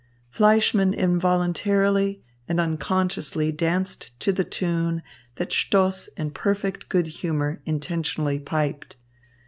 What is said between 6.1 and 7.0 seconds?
in perfect